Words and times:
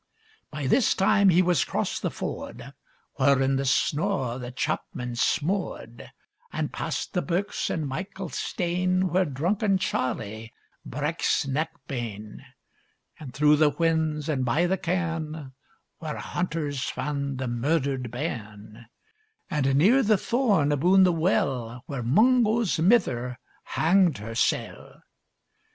By 0.49 0.65
this 0.65 0.95
time 0.95 1.29
he 1.29 1.43
was 1.43 1.63
'cross 1.63 1.99
the 1.99 2.09
ford, 2.09 2.73
Whaur 3.19 3.39
in 3.39 3.57
the 3.57 3.65
snaw 3.65 4.39
the 4.39 4.49
chapman 4.51 5.13
smoored; 5.13 6.09
And 6.51 6.73
past 6.73 7.13
the 7.13 7.21
birks 7.21 7.69
and 7.69 7.87
meikle 7.87 8.29
stane, 8.29 9.09
Whaur 9.09 9.25
drunken 9.25 9.77
Charlie 9.77 10.53
brak's 10.83 11.45
neck 11.45 11.69
bane; 11.87 12.43
And 13.19 13.31
through 13.31 13.57
the 13.57 13.69
whins, 13.69 14.27
and 14.27 14.43
by 14.43 14.65
the 14.65 14.75
cairn, 14.79 15.51
Whaur 16.01 16.15
hunters 16.17 16.85
fand 16.89 17.37
the 17.37 17.47
murdered 17.47 18.09
bairn; 18.09 18.87
And 19.51 19.75
near 19.75 20.01
the 20.01 20.17
thorn, 20.17 20.71
aboon 20.71 21.03
the 21.03 21.13
well, 21.13 21.83
Whaur 21.87 22.01
Mungo's 22.01 22.79
mither 22.79 23.37
hanged 23.65 24.17
hersel'. 24.17 25.03